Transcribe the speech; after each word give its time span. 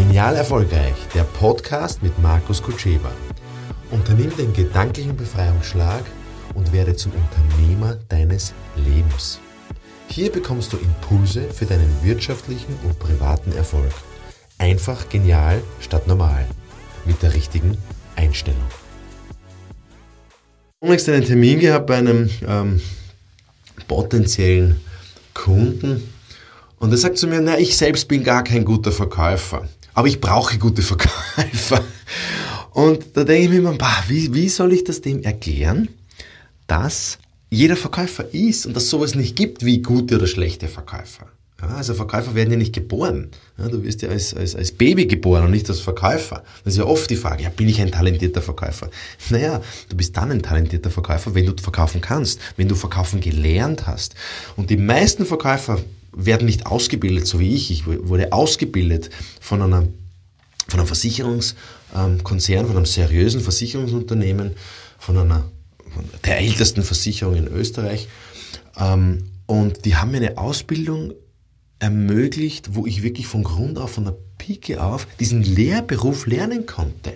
Genial 0.00 0.34
Erfolgreich, 0.34 0.94
der 1.14 1.24
Podcast 1.24 2.02
mit 2.02 2.18
Markus 2.20 2.62
Kutscheba. 2.62 3.12
Unternimm 3.90 4.34
den 4.34 4.54
gedanklichen 4.54 5.14
Befreiungsschlag 5.14 6.02
und 6.54 6.72
werde 6.72 6.96
zum 6.96 7.12
Unternehmer 7.12 7.98
deines 8.08 8.54
Lebens. 8.76 9.40
Hier 10.08 10.32
bekommst 10.32 10.72
du 10.72 10.78
Impulse 10.78 11.42
für 11.50 11.66
deinen 11.66 12.02
wirtschaftlichen 12.02 12.74
und 12.82 12.98
privaten 12.98 13.52
Erfolg. 13.52 13.92
Einfach 14.56 15.06
genial 15.10 15.62
statt 15.80 16.06
normal. 16.06 16.46
Mit 17.04 17.22
der 17.22 17.34
richtigen 17.34 17.76
Einstellung. 18.16 18.58
Ich 20.80 20.88
habe 20.88 21.12
einen 21.12 21.26
Termin 21.26 21.60
gehabt 21.60 21.86
bei 21.88 21.98
einem 21.98 22.30
ähm, 22.48 22.80
potenziellen 23.86 24.80
Kunden 25.34 26.10
und 26.80 26.90
er 26.90 26.96
sagt 26.96 27.18
zu 27.18 27.26
mir, 27.26 27.42
na, 27.42 27.58
ich 27.58 27.76
selbst 27.76 28.08
bin 28.08 28.24
gar 28.24 28.42
kein 28.42 28.64
guter 28.64 28.90
Verkäufer, 28.90 29.68
aber 29.94 30.08
ich 30.08 30.20
brauche 30.20 30.58
gute 30.58 30.82
Verkäufer. 30.82 31.82
Und 32.72 33.04
da 33.14 33.24
denke 33.24 33.44
ich 33.44 33.50
mir 33.50 33.58
immer, 33.58 33.74
bah, 33.74 34.04
wie, 34.08 34.32
wie 34.32 34.48
soll 34.48 34.72
ich 34.72 34.84
das 34.84 35.00
dem 35.00 35.22
erklären, 35.22 35.88
dass 36.66 37.18
jeder 37.50 37.76
Verkäufer 37.76 38.32
ist 38.32 38.66
und 38.66 38.74
dass 38.76 38.88
sowas 38.88 39.14
nicht 39.14 39.34
gibt 39.34 39.64
wie 39.64 39.82
gute 39.82 40.16
oder 40.16 40.28
schlechte 40.28 40.68
Verkäufer. 40.68 41.26
Ja, 41.60 41.68
also 41.76 41.94
Verkäufer 41.94 42.34
werden 42.34 42.52
ja 42.52 42.56
nicht 42.56 42.72
geboren. 42.72 43.28
Ja, 43.58 43.68
du 43.68 43.82
wirst 43.82 44.02
ja 44.02 44.08
als, 44.08 44.32
als, 44.32 44.54
als 44.54 44.72
Baby 44.72 45.06
geboren 45.06 45.44
und 45.44 45.50
nicht 45.50 45.68
als 45.68 45.80
Verkäufer. 45.80 46.42
Das 46.64 46.74
ist 46.74 46.78
ja 46.78 46.86
oft 46.86 47.10
die 47.10 47.16
Frage, 47.16 47.42
ja, 47.42 47.50
bin 47.50 47.68
ich 47.68 47.80
ein 47.80 47.92
talentierter 47.92 48.40
Verkäufer? 48.40 48.88
Naja, 49.28 49.60
du 49.88 49.96
bist 49.96 50.16
dann 50.16 50.30
ein 50.30 50.42
talentierter 50.42 50.90
Verkäufer, 50.90 51.34
wenn 51.34 51.46
du 51.46 51.54
verkaufen 51.60 52.00
kannst, 52.00 52.40
wenn 52.56 52.68
du 52.68 52.74
verkaufen 52.74 53.20
gelernt 53.20 53.86
hast. 53.86 54.14
Und 54.56 54.70
die 54.70 54.78
meisten 54.78 55.26
Verkäufer 55.26 55.80
werden 56.12 56.46
nicht 56.46 56.66
ausgebildet, 56.66 57.26
so 57.26 57.40
wie 57.40 57.54
ich. 57.54 57.70
Ich 57.70 57.86
wurde 57.86 58.32
ausgebildet 58.32 59.10
von 59.40 59.62
einer 59.62 59.88
von 60.68 60.78
einem 60.78 60.86
Versicherungskonzern, 60.86 62.66
von 62.66 62.76
einem 62.76 62.86
seriösen 62.86 63.40
Versicherungsunternehmen, 63.40 64.52
von 64.98 65.18
einer 65.18 65.50
von 65.92 66.04
der 66.24 66.38
ältesten 66.38 66.82
Versicherung 66.82 67.34
in 67.34 67.48
Österreich. 67.48 68.08
Ähm, 68.76 69.24
und 69.46 69.84
die 69.84 69.96
haben 69.96 70.12
mir 70.12 70.18
eine 70.18 70.38
Ausbildung 70.38 71.12
ermöglicht, 71.80 72.74
wo 72.74 72.86
ich 72.86 73.02
wirklich 73.02 73.26
von 73.26 73.42
Grund 73.42 73.78
auf, 73.78 73.92
von 73.92 74.04
der 74.04 74.16
Pike 74.38 74.82
auf, 74.82 75.06
diesen 75.18 75.42
Lehrberuf 75.42 76.26
lernen 76.26 76.66
konnte. 76.66 77.14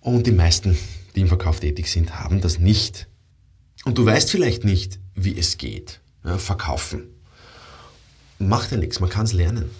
Und 0.00 0.26
die 0.26 0.32
meisten, 0.32 0.78
die 1.14 1.20
im 1.20 1.28
Verkauf 1.28 1.60
tätig 1.60 1.90
sind, 1.90 2.18
haben 2.18 2.40
das 2.40 2.58
nicht. 2.58 3.08
Und 3.84 3.98
du 3.98 4.06
weißt 4.06 4.30
vielleicht 4.30 4.64
nicht, 4.64 4.98
wie 5.14 5.36
es 5.36 5.58
geht. 5.58 6.00
Ja, 6.24 6.38
verkaufen. 6.38 7.15
Macht 8.38 8.70
ja 8.70 8.76
nichts, 8.76 9.00
man 9.00 9.10
kann 9.10 9.24
es 9.24 9.32
lernen. 9.32 9.70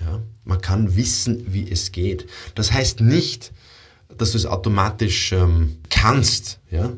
Ja? 0.00 0.22
Man 0.44 0.60
kann 0.60 0.96
wissen, 0.96 1.52
wie 1.52 1.70
es 1.70 1.92
geht. 1.92 2.26
Das 2.54 2.72
heißt 2.72 3.00
nicht, 3.00 3.52
dass 4.16 4.32
du 4.32 4.38
es 4.38 4.46
automatisch 4.46 5.32
ähm, 5.32 5.78
kannst. 5.90 6.60
Ja? 6.70 6.92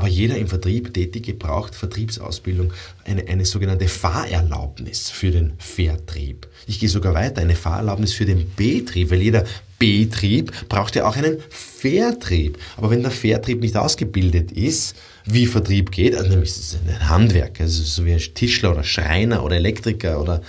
Aber 0.00 0.08
jeder 0.08 0.38
im 0.38 0.48
Vertrieb 0.48 0.94
Tätige 0.94 1.34
braucht 1.34 1.74
Vertriebsausbildung, 1.74 2.72
eine, 3.04 3.28
eine 3.28 3.44
sogenannte 3.44 3.86
Fahrerlaubnis 3.86 5.10
für 5.10 5.30
den 5.30 5.52
Vertrieb. 5.58 6.48
Ich 6.66 6.80
gehe 6.80 6.88
sogar 6.88 7.12
weiter, 7.12 7.42
eine 7.42 7.54
Fahrerlaubnis 7.54 8.14
für 8.14 8.24
den 8.24 8.50
Betrieb, 8.56 9.10
weil 9.10 9.20
jeder 9.20 9.44
Betrieb 9.78 10.52
braucht 10.70 10.96
ja 10.96 11.06
auch 11.06 11.16
einen 11.16 11.36
Vertrieb. 11.50 12.56
Aber 12.78 12.88
wenn 12.88 13.02
der 13.02 13.10
Vertrieb 13.10 13.60
nicht 13.60 13.76
ausgebildet 13.76 14.52
ist, 14.52 14.96
wie 15.26 15.44
Vertrieb 15.44 15.90
geht, 15.90 16.14
also 16.14 16.30
nämlich 16.30 16.48
ist 16.48 16.78
ein 16.88 17.10
Handwerk, 17.10 17.60
also 17.60 17.82
so 17.82 18.06
wie 18.06 18.14
ein 18.14 18.34
Tischler 18.34 18.72
oder 18.72 18.84
Schreiner 18.84 19.44
oder 19.44 19.56
Elektriker 19.56 20.18
oder 20.18 20.40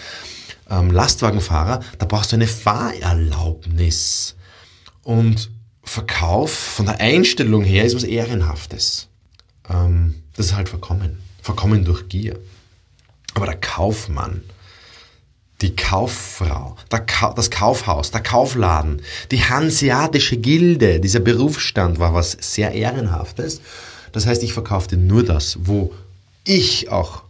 ähm, 0.69 0.91
Lastwagenfahrer, 0.91 1.81
da 1.97 2.05
brauchst 2.05 2.31
du 2.31 2.37
eine 2.37 2.47
Fahrerlaubnis. 2.47 4.37
Und 5.03 5.51
Verkauf 5.83 6.53
von 6.53 6.85
der 6.85 7.01
Einstellung 7.01 7.65
her 7.65 7.83
ist 7.83 7.97
was 7.97 8.05
Ehrenhaftes. 8.05 9.09
Ähm, 9.71 10.15
das 10.35 10.47
ist 10.47 10.55
halt 10.55 10.69
verkommen. 10.69 11.17
Verkommen 11.41 11.85
durch 11.85 12.09
Gier. 12.09 12.39
Aber 13.33 13.45
der 13.45 13.57
Kaufmann, 13.57 14.43
die 15.61 15.75
Kauffrau, 15.75 16.75
Ka 16.89 17.33
das 17.33 17.49
Kaufhaus, 17.49 18.11
der 18.11 18.21
Kaufladen, 18.21 19.01
die 19.29 19.43
hanseatische 19.43 20.37
Gilde, 20.37 20.99
dieser 20.99 21.19
Berufsstand 21.19 21.99
war 21.99 22.13
was 22.13 22.37
sehr 22.39 22.71
Ehrenhaftes. 22.71 23.61
Das 24.11 24.25
heißt, 24.25 24.43
ich 24.43 24.53
verkaufte 24.53 24.97
nur 24.97 25.23
das, 25.23 25.57
wo 25.61 25.93
ich 26.43 26.89
auch 26.89 27.23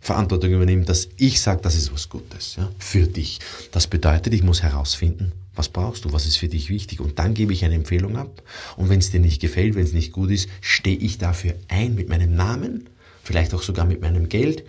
Verantwortung 0.00 0.52
übernehme, 0.52 0.84
dass 0.84 1.08
ich 1.16 1.40
sage, 1.40 1.62
das 1.62 1.76
ist 1.76 1.92
was 1.92 2.08
Gutes 2.10 2.56
ja, 2.56 2.68
für 2.78 3.06
dich. 3.06 3.40
Das 3.72 3.86
bedeutet, 3.86 4.34
ich 4.34 4.42
muss 4.42 4.62
herausfinden, 4.62 5.32
was 5.54 5.68
brauchst 5.68 6.04
du? 6.04 6.12
Was 6.12 6.26
ist 6.26 6.36
für 6.36 6.48
dich 6.48 6.70
wichtig? 6.70 7.00
Und 7.00 7.18
dann 7.18 7.34
gebe 7.34 7.52
ich 7.52 7.64
eine 7.64 7.74
Empfehlung 7.74 8.16
ab. 8.16 8.42
Und 8.76 8.88
wenn 8.88 8.98
es 8.98 9.10
dir 9.10 9.20
nicht 9.20 9.40
gefällt, 9.40 9.74
wenn 9.74 9.84
es 9.84 9.92
nicht 9.92 10.12
gut 10.12 10.30
ist, 10.30 10.48
stehe 10.60 10.96
ich 10.96 11.18
dafür 11.18 11.54
ein 11.68 11.94
mit 11.94 12.08
meinem 12.08 12.34
Namen, 12.34 12.88
vielleicht 13.22 13.54
auch 13.54 13.62
sogar 13.62 13.84
mit 13.86 14.00
meinem 14.00 14.28
Geld. 14.28 14.64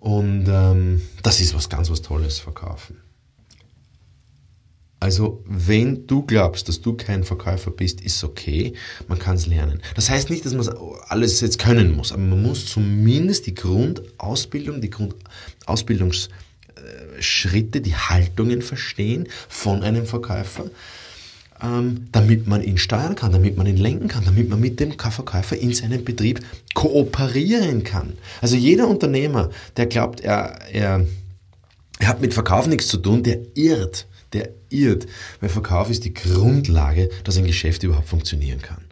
Und 0.00 0.46
ähm, 0.48 1.00
das 1.22 1.40
ist 1.40 1.54
was 1.54 1.68
ganz 1.68 1.90
was 1.90 2.02
Tolles, 2.02 2.38
verkaufen. 2.38 2.98
Also, 5.04 5.44
wenn 5.46 6.06
du 6.06 6.22
glaubst, 6.22 6.66
dass 6.68 6.80
du 6.80 6.94
kein 6.94 7.24
Verkäufer 7.24 7.70
bist, 7.70 8.00
ist 8.00 8.24
okay. 8.24 8.72
Man 9.06 9.18
kann 9.18 9.36
es 9.36 9.46
lernen. 9.46 9.82
Das 9.96 10.08
heißt 10.08 10.30
nicht, 10.30 10.46
dass 10.46 10.54
man 10.54 10.66
alles 11.08 11.42
jetzt 11.42 11.58
können 11.58 11.94
muss, 11.94 12.10
aber 12.10 12.22
man 12.22 12.42
muss 12.42 12.64
zumindest 12.64 13.46
die 13.46 13.54
Grundausbildung, 13.54 14.80
die 14.80 14.88
Grundausbildungs 14.88 16.30
Schritte, 17.20 17.80
die 17.80 17.94
Haltungen 17.94 18.62
verstehen 18.62 19.28
von 19.48 19.82
einem 19.82 20.06
Verkäufer, 20.06 20.66
ähm, 21.62 22.08
damit 22.12 22.46
man 22.46 22.62
ihn 22.62 22.78
steuern 22.78 23.14
kann, 23.14 23.32
damit 23.32 23.56
man 23.56 23.66
ihn 23.66 23.76
lenken 23.76 24.08
kann, 24.08 24.24
damit 24.24 24.48
man 24.48 24.60
mit 24.60 24.80
dem 24.80 24.92
Verkäufer 24.98 25.56
in 25.56 25.72
seinem 25.72 26.04
Betrieb 26.04 26.40
kooperieren 26.74 27.84
kann. 27.84 28.14
Also 28.40 28.56
jeder 28.56 28.88
Unternehmer, 28.88 29.50
der 29.76 29.86
glaubt, 29.86 30.20
er, 30.20 30.60
er, 30.72 31.06
er 31.98 32.08
hat 32.08 32.20
mit 32.20 32.34
Verkauf 32.34 32.66
nichts 32.66 32.88
zu 32.88 32.98
tun, 32.98 33.22
der 33.22 33.38
irrt, 33.56 34.06
der 34.32 34.50
irrt, 34.68 35.06
weil 35.40 35.48
Verkauf 35.48 35.90
ist 35.90 36.04
die 36.04 36.14
Grundlage, 36.14 37.08
dass 37.22 37.36
ein 37.36 37.46
Geschäft 37.46 37.82
überhaupt 37.82 38.08
funktionieren 38.08 38.60
kann. 38.60 38.84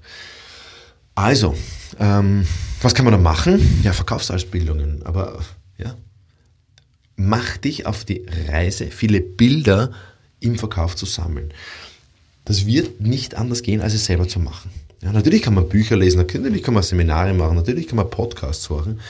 Also, 1.14 1.54
ähm, 1.98 2.46
was 2.80 2.94
kann 2.94 3.04
man 3.04 3.12
da 3.12 3.18
machen? 3.18 3.80
Ja, 3.82 3.92
Verkaufsausbildungen, 3.92 5.02
aber 5.04 5.40
ja, 5.76 5.96
mach 7.28 7.56
dich 7.56 7.86
auf 7.86 8.04
die 8.04 8.24
Reise, 8.48 8.86
viele 8.90 9.20
Bilder 9.20 9.92
im 10.40 10.58
Verkauf 10.58 10.96
zu 10.96 11.06
sammeln. 11.06 11.52
Das 12.44 12.66
wird 12.66 13.00
nicht 13.00 13.36
anders 13.36 13.62
gehen, 13.62 13.80
als 13.80 13.94
es 13.94 14.04
selber 14.04 14.26
zu 14.26 14.40
machen. 14.40 14.70
Ja, 15.02 15.12
natürlich 15.12 15.42
kann 15.42 15.54
man 15.54 15.68
Bücher 15.68 15.96
lesen, 15.96 16.18
natürlich 16.18 16.62
kann 16.62 16.74
man 16.74 16.82
Seminare 16.82 17.34
machen, 17.34 17.56
natürlich 17.56 17.88
kann 17.88 17.96
man 17.96 18.10
Podcasts 18.10 18.70
hören, 18.70 19.00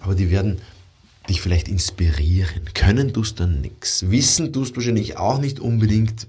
aber 0.00 0.14
die 0.14 0.30
werden 0.30 0.58
dich 1.28 1.40
vielleicht 1.40 1.68
inspirieren. 1.68 2.62
Können 2.74 3.12
tust 3.12 3.40
du 3.40 3.46
nichts. 3.46 4.10
Wissen 4.10 4.52
tust 4.52 4.72
du 4.72 4.76
wahrscheinlich 4.76 5.16
auch 5.16 5.40
nicht 5.40 5.60
unbedingt, 5.60 6.26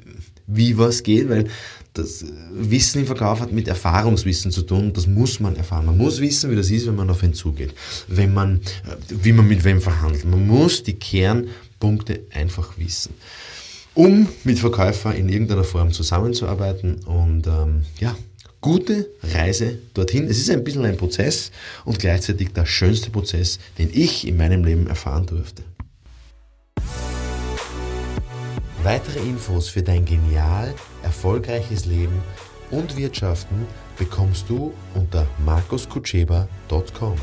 wie 0.48 0.78
was 0.78 1.04
geht, 1.04 1.30
weil 1.30 1.48
das 1.94 2.26
Wissen 2.52 3.02
im 3.02 3.08
Verkauf 3.08 3.40
hat 3.40 3.52
mit 3.52 3.68
Erfahrungswissen 3.68 4.52
zu 4.52 4.64
tun. 4.64 4.94
Das 4.94 5.08
muss 5.08 5.40
man 5.40 5.56
erfahren. 5.56 5.86
Man 5.86 5.98
muss 5.98 6.20
wissen, 6.20 6.50
wie 6.52 6.56
das 6.56 6.72
ist, 6.72 6.88
wenn 6.88 6.96
man 6.96 7.10
auf 7.10 7.24
ihn 7.24 7.34
zugeht, 7.34 7.74
wenn 8.08 8.34
man, 8.34 8.62
wie 9.10 9.34
man 9.34 9.48
mit 9.48 9.64
wem 9.64 9.80
verhandelt. 9.80 10.26
Man 10.26 10.48
muss 10.48 10.84
die 10.84 10.96
Kernpunkte 10.96 12.22
einfach 12.34 12.78
wissen, 12.78 13.14
um 13.94 14.28
mit 14.44 14.60
Verkäufer 14.60 15.14
in 15.14 15.30
irgendeiner 15.30 15.64
Form 15.64 15.92
zusammenzuarbeiten 15.92 17.04
und 17.06 17.46
ähm, 17.46 17.84
ja, 18.00 18.16
gute 18.60 19.08
Reise 19.22 19.78
dorthin. 19.94 20.26
Es 20.26 20.40
ist 20.40 20.50
ein 20.50 20.64
bisschen 20.64 20.86
ein 20.86 20.98
Prozess 20.98 21.52
und 21.86 22.00
gleichzeitig 22.00 22.54
der 22.54 22.66
schönste 22.66 23.12
Prozess, 23.12 23.60
den 23.78 23.90
ich 23.94 24.28
in 24.28 24.38
meinem 24.38 24.64
Leben 24.64 24.88
erfahren 24.88 25.28
durfte. 25.28 25.64
Weitere 28.84 29.20
Infos 29.20 29.70
für 29.70 29.82
dein 29.82 30.04
genial 30.04 30.74
erfolgreiches 31.04 31.86
Leben 31.86 32.22
und 32.70 32.98
Wirtschaften 32.98 33.66
bekommst 33.98 34.50
du 34.50 34.74
unter 34.94 35.26
markuskutscheba.com. 35.46 37.16